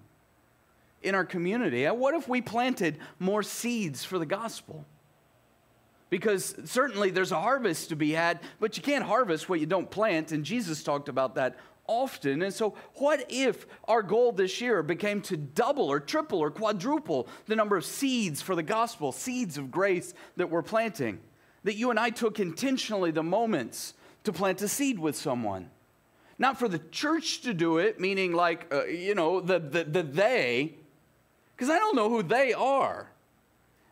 [1.03, 1.85] in our community.
[1.85, 4.87] What if we planted more seeds for the gospel?
[6.13, 9.91] because certainly there's a harvest to be had, but you can't harvest what you don't
[9.91, 10.31] plant.
[10.31, 12.43] And Jesus talked about that often.
[12.43, 17.29] And so, what if our goal this year became to double or triple or quadruple
[17.47, 21.19] the number of seeds for the gospel, seeds of grace that we're planting?
[21.65, 25.71] That you and I took intentionally the moments to plant a seed with someone.
[26.39, 30.03] Not for the church to do it, meaning like, uh, you know, the, the, the
[30.03, 30.75] they,
[31.55, 33.09] because I don't know who they are.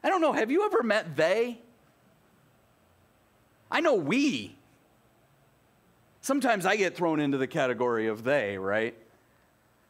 [0.03, 0.33] I don't know.
[0.33, 1.59] Have you ever met they?
[3.70, 4.57] I know we.
[6.20, 8.94] Sometimes I get thrown into the category of they, right?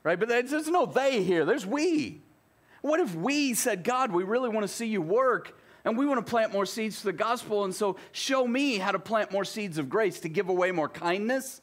[0.02, 0.18] Right?
[0.18, 2.20] But there's no they here, there's we.
[2.82, 6.24] What if we said, God, we really want to see you work and we want
[6.24, 9.44] to plant more seeds for the gospel, and so show me how to plant more
[9.44, 11.62] seeds of grace, to give away more kindness,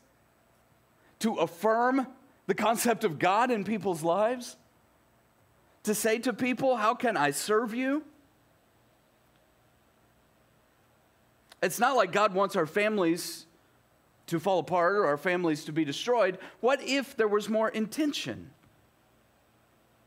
[1.19, 2.07] to affirm
[2.47, 4.55] the concept of God in people's lives,
[5.83, 8.03] to say to people, How can I serve you?
[11.61, 13.46] It's not like God wants our families
[14.27, 16.37] to fall apart or our families to be destroyed.
[16.59, 18.51] What if there was more intention?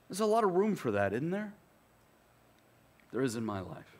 [0.08, 1.52] There's a lot of room for that, isn't there?
[3.12, 3.98] There is in my life.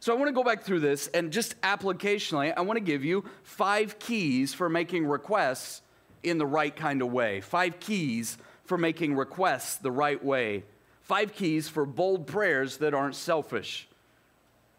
[0.00, 3.04] So I want to go back through this and just applicationally, I want to give
[3.04, 5.82] you five keys for making requests
[6.22, 7.40] in the right kind of way.
[7.40, 10.64] Five keys for making requests the right way.
[11.02, 13.88] Five keys for bold prayers that aren't selfish.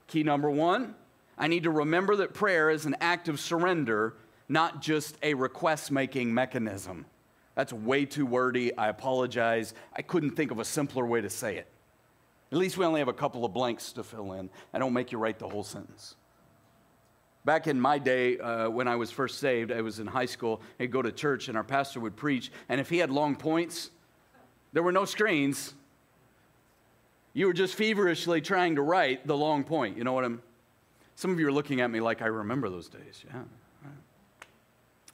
[0.07, 0.95] Key number one
[1.37, 4.15] I need to remember that prayer is an act of surrender,
[4.49, 7.05] not just a request making mechanism.
[7.55, 8.75] That's way too wordy.
[8.77, 9.73] I apologize.
[9.95, 11.67] I couldn't think of a simpler way to say it.
[12.51, 14.49] At least we only have a couple of blanks to fill in.
[14.73, 16.15] I don't make you write the whole sentence.
[17.43, 20.61] Back in my day, uh, when I was first saved, I was in high school.
[20.79, 22.51] I'd go to church, and our pastor would preach.
[22.69, 23.89] And if he had long points,
[24.73, 25.73] there were no screens.
[27.33, 29.97] You were just feverishly trying to write the long point.
[29.97, 30.41] You know what I'm
[31.17, 33.25] some of you are looking at me like I remember those days.
[33.25, 33.41] Yeah.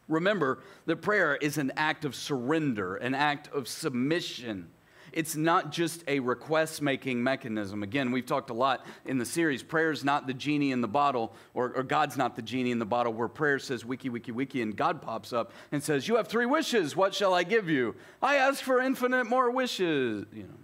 [0.07, 4.67] Remember that prayer is an act of surrender, an act of submission.
[5.13, 7.83] It's not just a request making mechanism.
[7.83, 9.61] Again, we've talked a lot in the series.
[9.61, 12.79] Prayer is not the genie in the bottle, or, or God's not the genie in
[12.79, 16.15] the bottle, where prayer says wiki, wiki, wiki, and God pops up and says, You
[16.15, 16.95] have three wishes.
[16.95, 17.95] What shall I give you?
[18.23, 20.25] I ask for infinite more wishes.
[20.33, 20.57] You know.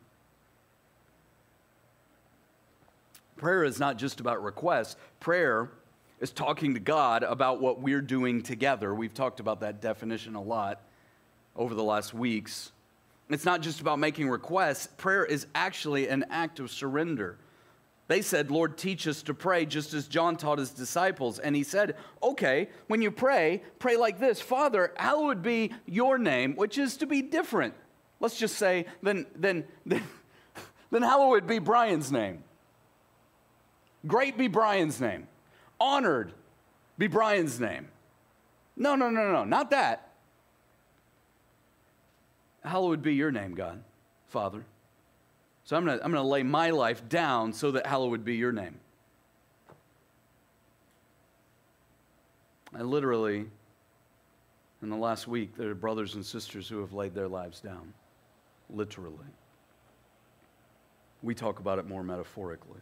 [3.37, 4.95] Prayer is not just about requests.
[5.19, 5.71] Prayer
[6.19, 8.93] is talking to God about what we're doing together.
[8.93, 10.81] We've talked about that definition a lot
[11.55, 12.71] over the last weeks.
[13.29, 17.37] It's not just about making requests, prayer is actually an act of surrender.
[18.07, 21.37] They said, Lord, teach us to pray just as John taught his disciples.
[21.37, 26.55] And he said, Okay, when you pray, pray like this Father, hallowed be your name,
[26.55, 27.75] which is to be different.
[28.19, 30.03] Let's just say, then, then, then,
[30.91, 32.43] then hallowed be Brian's name.
[34.07, 35.27] Great be Brian's name.
[35.79, 36.33] Honored
[36.97, 37.87] be Brian's name.
[38.75, 40.09] No, no, no, no, not that.
[42.63, 43.81] Hallowed be your name, God,
[44.27, 44.65] Father.
[45.63, 48.35] So I'm going to I'm going to lay my life down so that hallowed be
[48.35, 48.79] your name.
[52.73, 53.45] I literally,
[54.81, 57.93] in the last week, there are brothers and sisters who have laid their lives down.
[58.69, 59.17] Literally.
[61.21, 62.79] We talk about it more metaphorically.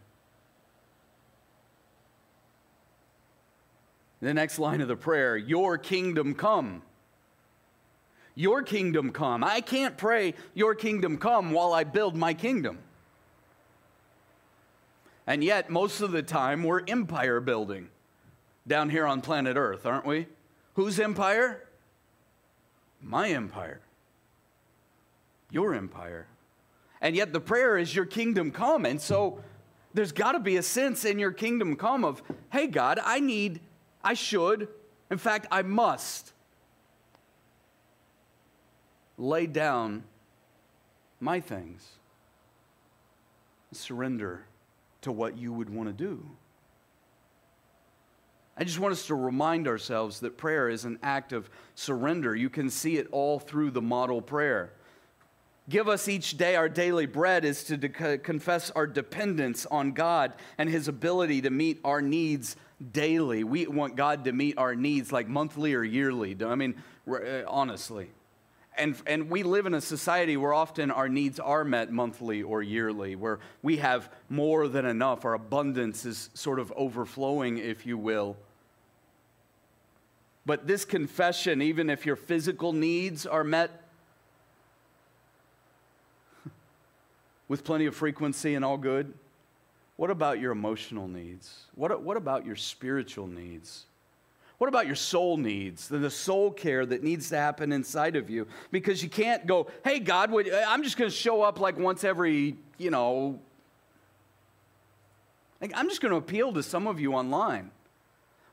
[4.20, 6.82] The next line of the prayer, Your kingdom come.
[8.34, 9.44] Your kingdom come.
[9.44, 12.78] I can't pray, Your kingdom come while I build my kingdom.
[15.26, 17.88] And yet, most of the time, we're empire building
[18.66, 20.26] down here on planet Earth, aren't we?
[20.74, 21.64] Whose empire?
[23.02, 23.80] My empire.
[25.50, 26.26] Your empire.
[27.00, 28.84] And yet, the prayer is, Your kingdom come.
[28.84, 29.40] And so,
[29.94, 33.60] there's got to be a sense in your kingdom come of, hey, God, I need
[34.08, 34.68] I should,
[35.10, 36.32] in fact, I must
[39.18, 40.02] lay down
[41.20, 41.86] my things,
[43.70, 44.46] surrender
[45.02, 46.26] to what you would want to do.
[48.56, 52.34] I just want us to remind ourselves that prayer is an act of surrender.
[52.34, 54.72] You can see it all through the model prayer.
[55.68, 60.32] Give us each day our daily bread is to de- confess our dependence on God
[60.56, 62.56] and His ability to meet our needs
[62.92, 63.44] daily.
[63.44, 66.36] We want God to meet our needs like monthly or yearly.
[66.42, 66.74] I mean,
[67.06, 68.08] uh, honestly.
[68.78, 72.62] And, and we live in a society where often our needs are met monthly or
[72.62, 75.24] yearly, where we have more than enough.
[75.24, 78.36] Our abundance is sort of overflowing, if you will.
[80.46, 83.87] But this confession, even if your physical needs are met
[87.48, 89.12] with plenty of frequency and all good,
[89.96, 91.64] what about your emotional needs?
[91.74, 93.84] What, what about your spiritual needs?
[94.58, 98.28] What about your soul needs, the, the soul care that needs to happen inside of
[98.28, 98.46] you?
[98.72, 101.78] Because you can't go, hey, God, would, uh, I'm just going to show up like
[101.78, 103.38] once every, you know.
[105.60, 107.70] Like, I'm just going to appeal to some of you online.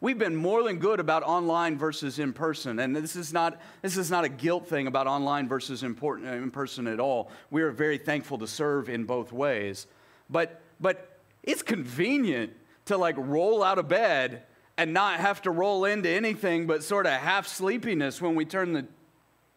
[0.06, 2.78] We've been more than good about online versus in person.
[2.78, 6.34] And this is not, this is not a guilt thing about online versus important, uh,
[6.34, 7.32] in person at all.
[7.50, 9.88] We are very thankful to serve in both ways.
[10.30, 12.54] But, but it's convenient
[12.86, 14.44] to like roll out of bed
[14.78, 18.74] and not have to roll into anything but sort of half sleepiness when we turn
[18.74, 18.86] the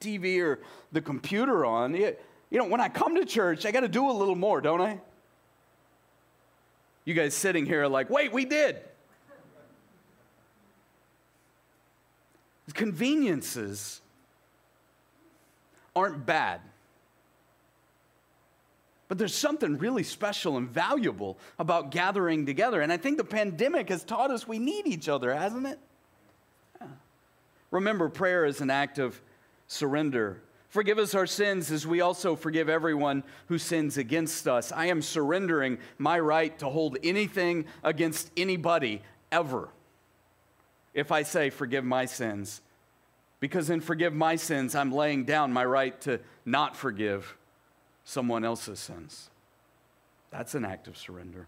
[0.01, 0.61] TV or
[0.93, 1.95] the computer on.
[1.95, 2.15] You
[2.53, 4.99] know, when I come to church, I got to do a little more, don't I?
[7.05, 8.79] You guys sitting here are like, wait, we did.
[12.75, 14.01] Conveniences
[15.97, 16.61] aren't bad.
[19.09, 22.83] But there's something really special and valuable about gathering together.
[22.83, 25.79] And I think the pandemic has taught us we need each other, hasn't it?
[26.81, 26.89] Yeah.
[27.71, 29.19] Remember, prayer is an act of
[29.67, 30.43] surrender.
[30.69, 34.73] Forgive us our sins as we also forgive everyone who sins against us.
[34.73, 39.01] I am surrendering my right to hold anything against anybody
[39.33, 39.71] ever
[40.99, 42.61] if I say, forgive my sins.
[43.39, 47.37] Because in forgive my sins, I'm laying down my right to not forgive
[48.03, 49.31] someone else's sins.
[50.33, 51.47] That's an act of surrender.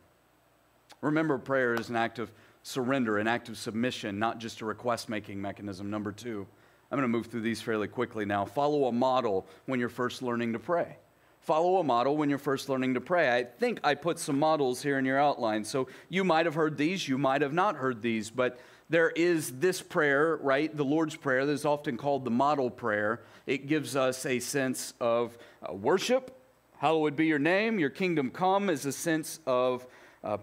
[1.01, 2.31] Remember, prayer is an act of
[2.63, 5.91] surrender, an act of submission, not just a request making mechanism.
[5.91, 6.47] Number two,
[6.93, 8.45] I'm going to move through these fairly quickly now.
[8.45, 10.97] Follow a model when you're first learning to pray.
[11.41, 13.35] Follow a model when you're first learning to pray.
[13.35, 15.65] I think I put some models here in your outline.
[15.65, 18.61] So you might have heard these, you might have not heard these, but
[18.91, 20.77] there is this prayer, right?
[20.77, 23.23] The Lord's Prayer that is often called the model prayer.
[23.47, 26.37] It gives us a sense of uh, worship,
[26.79, 29.87] Hallowed be your name, your kingdom come is a sense of
[30.25, 30.39] uh,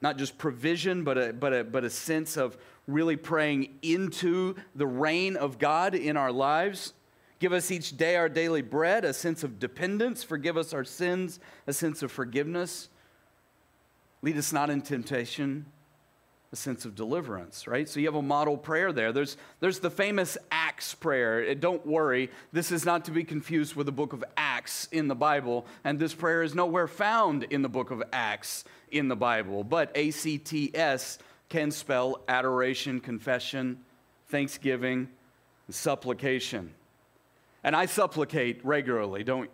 [0.00, 4.86] not just provision, but a, but, a, but a sense of really praying into the
[4.86, 6.92] reign of God in our lives,
[7.42, 10.22] Give us each day our daily bread, a sense of dependence.
[10.22, 12.88] Forgive us our sins, a sense of forgiveness.
[14.22, 15.66] Lead us not in temptation,
[16.52, 17.88] a sense of deliverance, right?
[17.88, 19.10] So you have a model prayer there.
[19.10, 21.54] There's, there's the famous Acts prayer.
[21.54, 25.14] Don't worry, this is not to be confused with the book of Acts in the
[25.14, 29.64] Bible, and this prayer is nowhere found in the book of Acts in the Bible.
[29.64, 33.78] But A C T S can spell adoration, confession,
[34.28, 35.08] thanksgiving,
[35.70, 36.74] supplication.
[37.64, 39.48] And I supplicate regularly, don't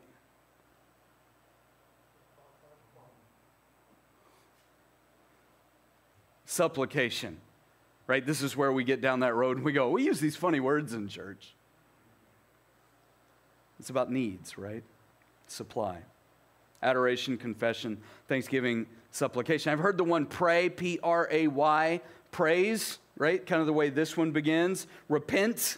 [6.51, 7.37] Supplication,
[8.07, 8.25] right?
[8.25, 10.61] This is where we get down that road and we go, we use these funny
[10.61, 11.53] words in church.
[13.79, 14.83] It's about needs, right?
[15.47, 15.99] Supply.
[16.83, 19.71] Adoration, confession, thanksgiving, supplication.
[19.71, 23.45] I've heard the one pray, P R A Y, praise, right?
[23.45, 24.87] Kind of the way this one begins.
[25.11, 25.77] Repent,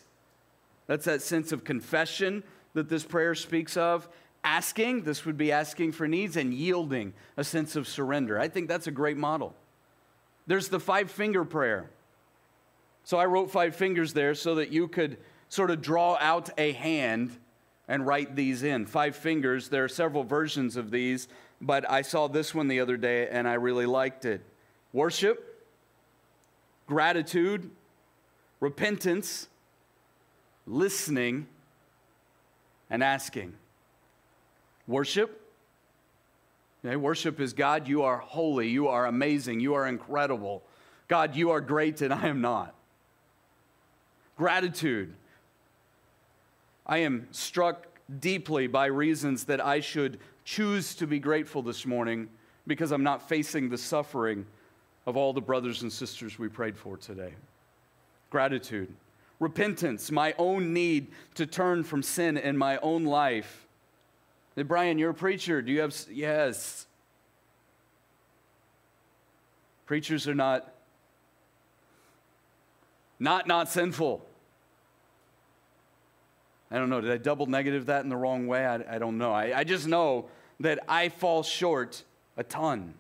[0.87, 2.45] that's that sense of confession
[2.75, 4.09] that this prayer speaks of.
[4.45, 8.39] Asking, this would be asking for needs, and yielding, a sense of surrender.
[8.39, 9.57] I think that's a great model.
[10.47, 11.91] There's the five finger prayer.
[13.05, 15.19] So I wrote five fingers there so that you could
[15.49, 17.37] sort of draw out a hand
[17.89, 18.87] and write these in.
[18.87, 21.29] Five fingers, there are several versions of these,
[21.61, 24.43] but I saw this one the other day and I really liked it.
[24.93, 25.67] Worship,
[26.87, 27.71] gratitude,
[28.61, 29.49] repentance,
[30.67, 31.47] listening,
[32.91, 33.55] and asking.
[34.87, 35.40] Worship.
[36.83, 40.63] Worship is God, you are holy, you are amazing, you are incredible.
[41.09, 42.75] God, you are great and I am not.
[44.37, 45.13] Gratitude.
[46.87, 47.87] I am struck
[48.19, 52.29] deeply by reasons that I should choose to be grateful this morning
[52.67, 54.47] because I'm not facing the suffering
[55.07, 57.35] of all the brothers and sisters we prayed for today.
[58.31, 58.95] Gratitude
[59.41, 63.67] repentance, my own need to turn from sin in my own life.
[64.65, 65.63] Brian, you're a preacher.
[65.63, 65.95] Do you have.
[66.11, 66.87] Yes.
[69.87, 70.73] Preachers are not.
[73.19, 74.25] Not not sinful.
[76.71, 77.01] I don't know.
[77.01, 78.65] Did I double negative that in the wrong way?
[78.65, 79.33] I, I don't know.
[79.33, 80.27] I, I just know
[80.61, 82.05] that I fall short
[82.37, 82.95] a ton.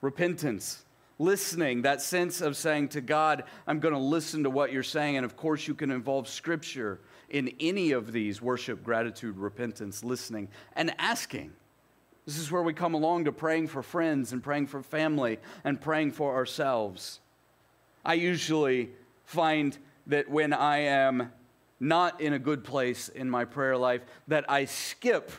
[0.00, 0.84] Repentance
[1.18, 5.16] listening, that sense of saying to God, I'm going to listen to what you're saying.
[5.16, 7.00] And of course, you can involve scripture
[7.34, 11.52] in any of these worship, gratitude, repentance, listening, and asking.
[12.26, 15.80] This is where we come along to praying for friends and praying for family and
[15.80, 17.18] praying for ourselves.
[18.04, 18.90] I usually
[19.24, 19.76] find
[20.06, 21.32] that when I am
[21.80, 25.32] not in a good place in my prayer life, that I skip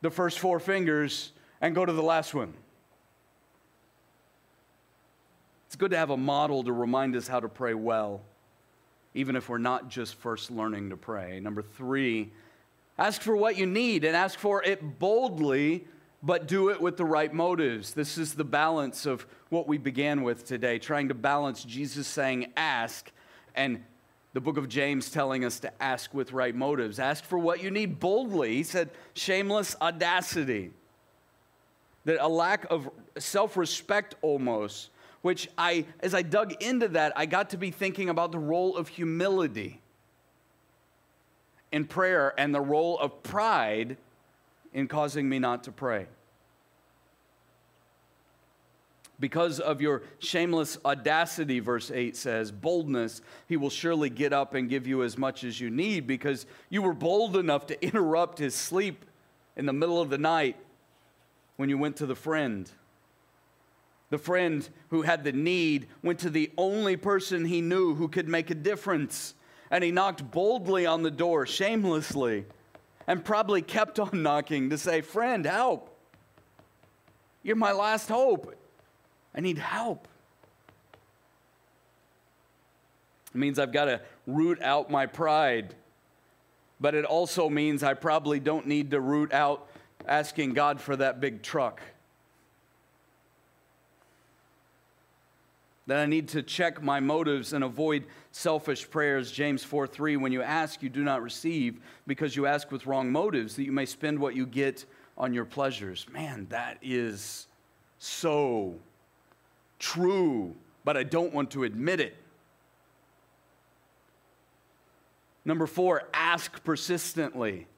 [0.00, 2.54] the first four fingers and go to the last one.
[5.66, 8.22] It's good to have a model to remind us how to pray well,
[9.16, 11.40] even if we're not just first learning to pray.
[11.40, 12.30] Number three,
[12.98, 15.86] ask for what you need and ask for it boldly,
[16.22, 17.94] but do it with the right motives.
[17.94, 22.52] This is the balance of what we began with today, trying to balance Jesus saying
[22.56, 23.10] ask
[23.54, 23.82] and
[24.34, 26.98] the book of James telling us to ask with right motives.
[26.98, 28.56] Ask for what you need boldly.
[28.56, 30.72] He said, shameless audacity.
[32.04, 34.90] That a lack of self respect almost
[35.26, 38.76] which I, as I dug into that, I got to be thinking about the role
[38.76, 39.80] of humility
[41.72, 43.96] in prayer and the role of pride
[44.72, 46.06] in causing me not to pray.
[49.18, 54.68] Because of your shameless audacity, verse 8 says, boldness, he will surely get up and
[54.68, 58.54] give you as much as you need because you were bold enough to interrupt his
[58.54, 59.04] sleep
[59.56, 60.54] in the middle of the night
[61.56, 62.70] when you went to the friend.
[64.10, 68.28] The friend who had the need went to the only person he knew who could
[68.28, 69.34] make a difference.
[69.70, 72.44] And he knocked boldly on the door, shamelessly,
[73.06, 75.92] and probably kept on knocking to say, Friend, help.
[77.42, 78.54] You're my last hope.
[79.34, 80.08] I need help.
[83.34, 85.74] It means I've got to root out my pride.
[86.80, 89.68] But it also means I probably don't need to root out
[90.06, 91.80] asking God for that big truck.
[95.86, 99.30] That I need to check my motives and avoid selfish prayers.
[99.30, 103.10] James 4 3, when you ask, you do not receive because you ask with wrong
[103.10, 104.84] motives, that you may spend what you get
[105.16, 106.06] on your pleasures.
[106.12, 107.46] Man, that is
[107.98, 108.74] so
[109.78, 112.16] true, but I don't want to admit it.
[115.44, 117.68] Number four, ask persistently.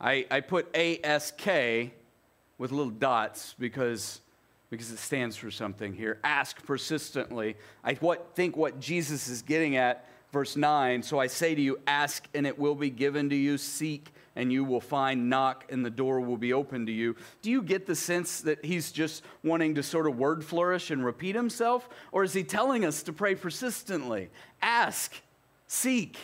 [0.00, 1.44] I, I put ASK
[2.58, 4.20] with little dots because
[4.70, 6.18] because it stands for something here.
[6.22, 7.56] Ask persistently.
[7.82, 11.02] I what, think what Jesus is getting at verse 9.
[11.02, 14.52] So I say to you, ask and it will be given to you, seek and
[14.52, 17.16] you will find, knock and the door will be open to you.
[17.42, 21.04] Do you get the sense that he's just wanting to sort of word flourish and
[21.04, 21.88] repeat himself?
[22.12, 24.30] Or is he telling us to pray persistently?
[24.62, 25.20] Ask,
[25.66, 26.16] seek,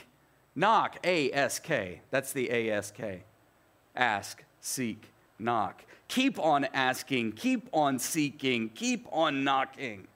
[0.54, 2.02] knock, A S K.
[2.10, 3.24] That's the A S K.
[3.96, 5.84] Ask, seek, knock.
[6.14, 10.06] Keep on asking, keep on seeking, keep on knocking.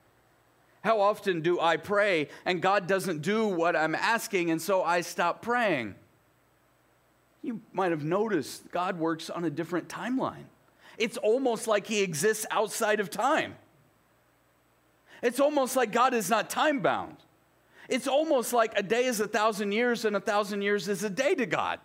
[0.81, 5.01] How often do I pray and God doesn't do what I'm asking, and so I
[5.01, 5.95] stop praying?
[7.41, 10.45] You might have noticed God works on a different timeline.
[10.97, 13.55] It's almost like He exists outside of time.
[15.21, 17.17] It's almost like God is not time bound.
[17.89, 21.09] It's almost like a day is a thousand years and a thousand years is a
[21.09, 21.81] day to God.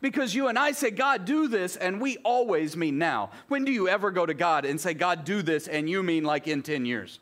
[0.00, 3.30] Because you and I say, God, do this, and we always mean now.
[3.48, 6.24] When do you ever go to God and say, God, do this, and you mean
[6.24, 7.18] like in 10 years?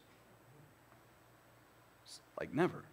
[2.39, 2.85] Like never.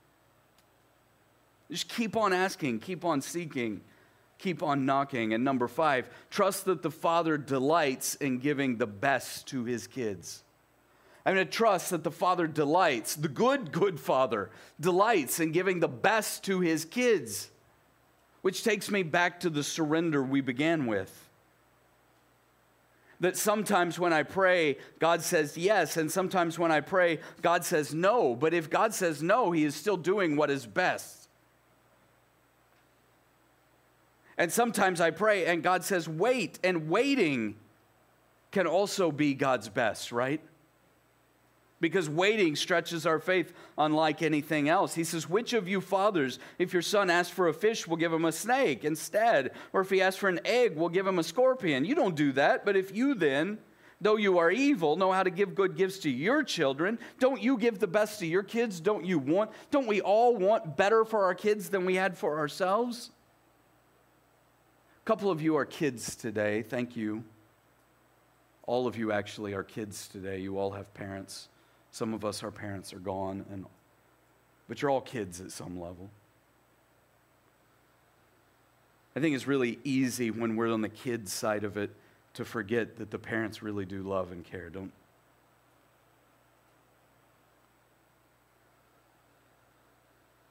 [1.70, 3.82] Just keep on asking, keep on seeking,
[4.38, 5.34] keep on knocking.
[5.34, 10.44] And number five, trust that the Father delights in giving the best to his kids.
[11.26, 15.80] I'm going to trust that the Father delights, the good, good Father delights in giving
[15.80, 17.50] the best to his kids.
[18.42, 21.30] Which takes me back to the surrender we began with.
[23.20, 27.94] That sometimes when I pray, God says yes, and sometimes when I pray, God says
[27.94, 28.36] no.
[28.36, 31.30] But if God says no, He is still doing what is best.
[34.40, 37.58] And sometimes I pray, and God says wait, and waiting
[38.52, 40.42] can also be God's best, right?
[41.82, 44.94] Because waiting stretches our faith unlike anything else.
[44.94, 48.14] He says, Which of you fathers, if your son asks for a fish, will give
[48.14, 49.52] him a snake instead?
[49.74, 51.84] Or if he asks for an egg, will give him a scorpion?
[51.84, 53.58] You don't do that, but if you then,
[54.00, 57.58] though you are evil, know how to give good gifts to your children, don't you
[57.58, 58.80] give the best to your kids?
[58.80, 62.38] Don't you want, don't we all want better for our kids than we had for
[62.38, 63.10] ourselves?
[65.04, 66.62] A couple of you are kids today.
[66.62, 67.24] Thank you.
[68.68, 70.40] All of you actually are kids today.
[70.40, 71.48] You all have parents.
[71.92, 73.66] Some of us, our parents are gone, and,
[74.68, 76.10] but you're all kids at some level.
[79.16, 81.92] I think it's really easy when we're on the kids side of it
[82.36, 84.92] to forget that the parents really do love and care, don't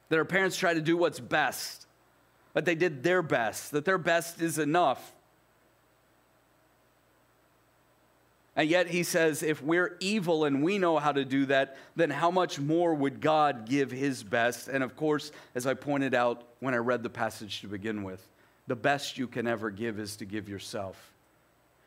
[0.09, 1.87] That our parents try to do what's best,
[2.53, 5.13] but they did their best, that their best is enough.
[8.61, 12.11] And yet he says, if we're evil and we know how to do that, then
[12.11, 14.67] how much more would God give his best?
[14.67, 18.23] And of course, as I pointed out when I read the passage to begin with,
[18.67, 21.11] the best you can ever give is to give yourself.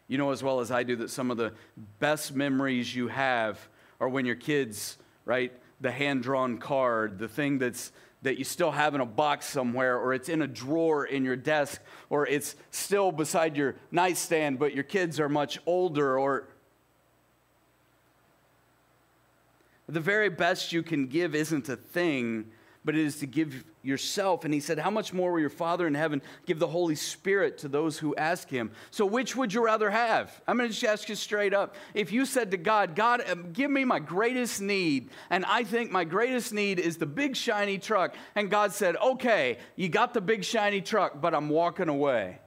[0.09, 1.53] You know as well as I do that some of the
[2.01, 3.68] best memories you have
[4.01, 8.70] are when your kids, right, the hand drawn card, the thing that's that you still
[8.70, 12.57] have in a box somewhere, or it's in a drawer in your desk, or it's
[12.70, 16.49] still beside your nightstand, but your kids are much older, or
[19.89, 22.47] The very best you can give isn't a thing,
[22.85, 24.45] but it is to give yourself.
[24.45, 27.59] And he said, How much more will your Father in heaven give the Holy Spirit
[27.59, 28.70] to those who ask him?
[28.91, 30.41] So, which would you rather have?
[30.49, 31.74] I'm going to just ask you straight up.
[31.93, 35.91] If you said to God, God, um, give me my greatest need, and I think
[35.91, 40.22] my greatest need is the big shiny truck, and God said, Okay, you got the
[40.22, 42.39] big shiny truck, but I'm walking away.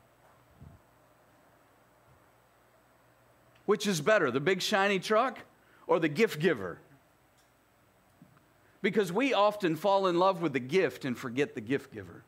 [3.66, 5.40] Which is better, the big shiny truck
[5.88, 6.80] or the gift giver?
[8.82, 12.24] Because we often fall in love with the gift and forget the gift giver.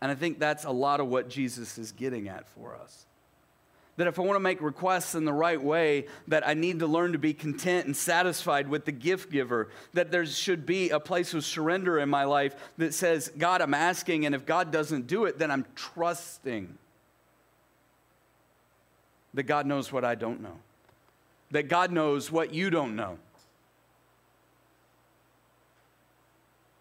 [0.00, 3.06] And I think that's a lot of what Jesus is getting at for us.
[3.96, 6.86] That if I want to make requests in the right way, that I need to
[6.86, 9.68] learn to be content and satisfied with the gift giver.
[9.92, 13.74] That there should be a place of surrender in my life that says, God, I'm
[13.74, 16.78] asking, and if God doesn't do it, then I'm trusting
[19.34, 20.56] that God knows what I don't know,
[21.50, 23.18] that God knows what you don't know.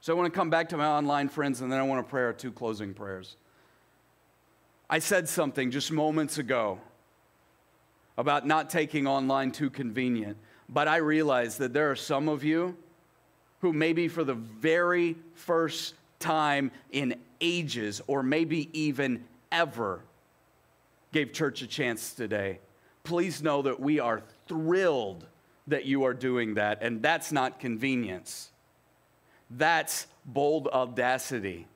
[0.10, 2.10] So I want to come back to my online friends and then I want to
[2.10, 3.36] pray our two closing prayers.
[4.90, 6.80] I said something just moments ago
[8.18, 10.38] about not taking online too convenient,
[10.68, 12.76] but I realize that there are some of you
[13.60, 20.02] who maybe for the very first time in ages or maybe even ever
[21.12, 22.58] gave church a chance today.
[23.04, 25.28] Please know that we are thrilled
[25.68, 28.50] that you are doing that, and that's not convenience.
[29.50, 31.68] That's bold audacity.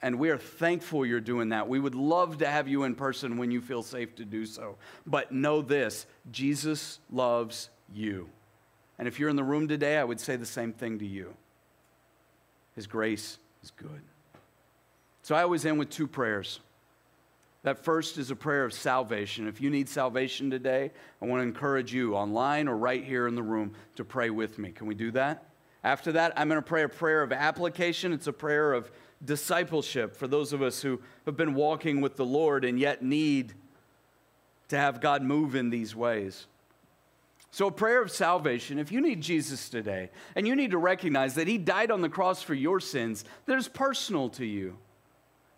[0.00, 1.68] And we are thankful you're doing that.
[1.68, 4.76] We would love to have you in person when you feel safe to do so.
[5.06, 8.28] But know this Jesus loves you.
[8.98, 11.34] And if you're in the room today, I would say the same thing to you.
[12.74, 14.02] His grace is good.
[15.22, 16.60] So I always end with two prayers.
[17.62, 19.48] That first is a prayer of salvation.
[19.48, 20.90] If you need salvation today,
[21.22, 24.58] I want to encourage you online or right here in the room to pray with
[24.58, 24.70] me.
[24.70, 25.44] Can we do that?
[25.84, 28.14] After that, I'm going to pray a prayer of application.
[28.14, 28.90] It's a prayer of
[29.22, 33.52] discipleship for those of us who have been walking with the Lord and yet need
[34.68, 36.46] to have God move in these ways.
[37.50, 41.34] So, a prayer of salvation, if you need Jesus today and you need to recognize
[41.34, 44.78] that He died on the cross for your sins, that is personal to you,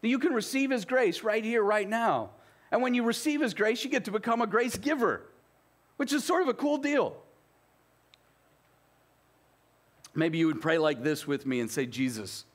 [0.03, 2.31] that you can receive His grace right here, right now.
[2.72, 5.22] And when you receive His grace, you get to become a grace giver,
[5.97, 7.16] which is sort of a cool deal.
[10.17, 12.47] Maybe you would pray like this with me and say, Jesus,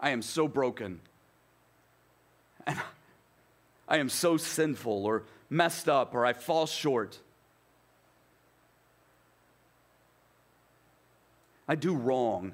[0.00, 1.00] I am so broken.
[2.66, 2.78] And
[3.86, 7.18] I am so sinful or messed up or I fall short.
[11.68, 12.52] I do wrong.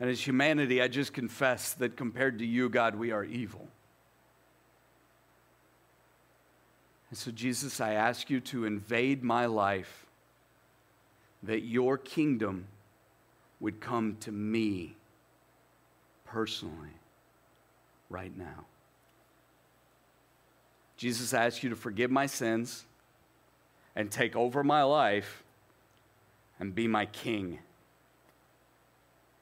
[0.00, 3.68] And as humanity, I just confess that compared to you, God, we are evil.
[7.12, 10.06] And so, Jesus, I ask you to invade my life,
[11.42, 12.64] that your kingdom
[13.60, 14.96] would come to me
[16.24, 16.96] personally
[18.08, 18.64] right now.
[20.96, 22.86] Jesus, I ask you to forgive my sins
[23.94, 25.42] and take over my life
[26.58, 27.58] and be my king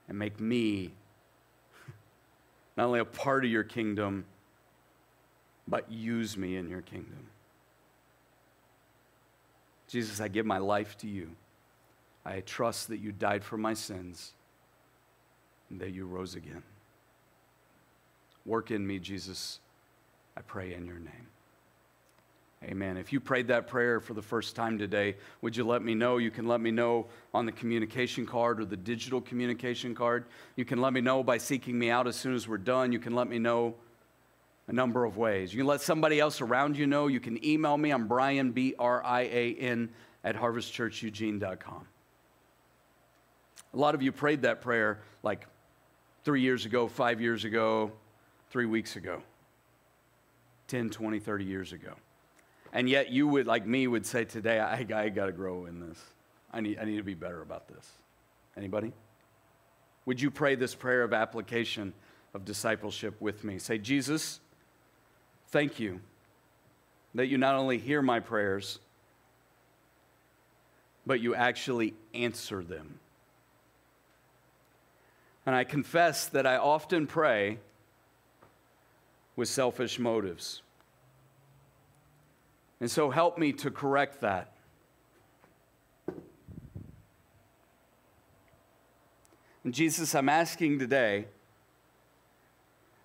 [0.08, 0.90] and make me
[2.76, 4.24] not only a part of your kingdom,
[5.68, 7.29] but use me in your kingdom.
[9.90, 11.30] Jesus, I give my life to you.
[12.24, 14.34] I trust that you died for my sins
[15.68, 16.62] and that you rose again.
[18.46, 19.58] Work in me, Jesus,
[20.36, 21.26] I pray in your name.
[22.62, 22.98] Amen.
[22.98, 26.18] If you prayed that prayer for the first time today, would you let me know?
[26.18, 30.26] You can let me know on the communication card or the digital communication card.
[30.56, 32.92] You can let me know by seeking me out as soon as we're done.
[32.92, 33.74] You can let me know
[34.70, 35.52] a number of ways.
[35.52, 37.08] You can let somebody else around you know.
[37.08, 37.90] You can email me.
[37.90, 39.90] I'm Brian, B R I A N,
[40.22, 41.88] at harvestchurcheugene.com.
[43.72, 45.44] A lot of you prayed that prayer like
[46.24, 47.90] three years ago, five years ago,
[48.50, 49.22] three weeks ago,
[50.68, 51.94] 10, 20, 30 years ago.
[52.72, 55.80] And yet you would, like me, would say today, I, I got to grow in
[55.80, 55.98] this.
[56.52, 57.90] I need, I need to be better about this.
[58.56, 58.92] Anybody?
[60.06, 61.92] Would you pray this prayer of application
[62.34, 63.58] of discipleship with me?
[63.58, 64.38] Say, Jesus,
[65.50, 66.00] thank you
[67.14, 68.78] that you not only hear my prayers,
[71.06, 72.98] but you actually answer them.
[75.44, 77.58] And I confess that I often pray
[79.34, 80.62] with selfish motives.
[82.78, 84.52] And so help me to correct that.
[89.64, 91.26] And Jesus, I'm asking today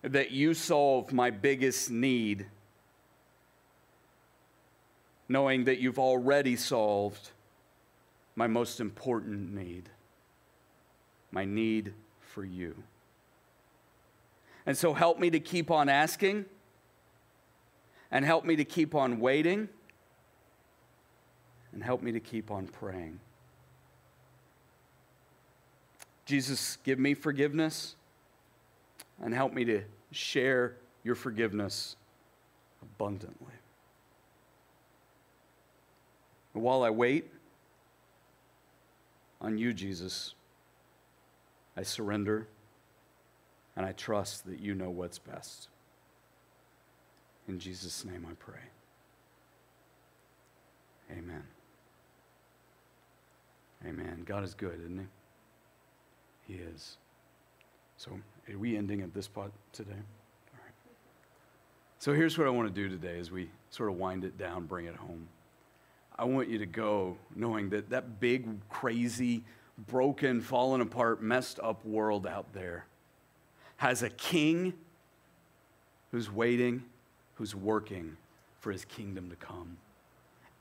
[0.06, 2.46] that you solve my biggest need,
[5.28, 7.30] knowing that you've already solved
[8.34, 9.88] my most important need
[11.36, 12.82] my need for you.
[14.64, 16.46] And so help me to keep on asking
[18.10, 19.68] and help me to keep on waiting
[21.72, 23.20] and help me to keep on praying.
[26.24, 27.96] Jesus, give me forgiveness
[29.22, 31.96] and help me to share your forgiveness
[32.82, 33.54] abundantly.
[36.54, 37.30] And while I wait
[39.40, 40.34] on you, Jesus,
[41.76, 42.48] I surrender
[43.76, 45.68] and I trust that you know what's best.
[47.46, 48.60] In Jesus' name I pray.
[51.12, 51.42] Amen.
[53.86, 54.22] Amen.
[54.24, 55.08] God is good, isn't
[56.46, 56.54] He?
[56.54, 56.96] He is.
[57.96, 58.10] So,
[58.50, 59.90] are we ending at this spot today?
[59.92, 60.74] All right.
[61.98, 64.66] So, here's what I want to do today as we sort of wind it down,
[64.66, 65.28] bring it home.
[66.18, 69.44] I want you to go knowing that that big, crazy,
[69.86, 72.86] broken, fallen apart, messed up world out there
[73.76, 74.72] has a king
[76.10, 76.82] who's waiting
[77.34, 78.16] who's working
[78.60, 79.76] for his kingdom to come.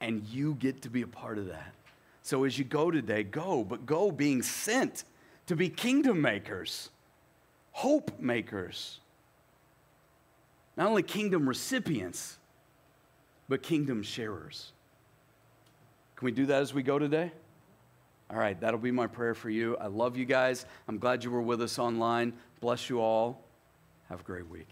[0.02, 1.74] And you get to be a part of that.
[2.22, 5.06] So as you go today, go, but go being sent
[5.48, 6.90] to be kingdom makers,
[7.76, 9.02] hope makers.
[10.78, 12.38] Not only kingdom recipients,
[13.50, 14.72] but kingdom sharers.
[16.16, 17.34] Can we do that as we go today?
[18.32, 19.76] All right, that'll be my prayer for you.
[19.76, 20.66] I love you guys.
[20.88, 22.32] I'm glad you were with us online.
[22.62, 23.44] Bless you all.
[24.08, 24.70] Have a great week.